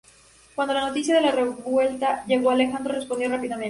Cuando 0.55 0.73
la 0.73 0.87
noticia 0.87 1.13
de 1.13 1.21
la 1.21 1.29
revuelta 1.31 2.25
llegó 2.25 2.49
a 2.49 2.53
Alejandro 2.53 2.95
respondió 2.95 3.29
rápidamente. 3.29 3.59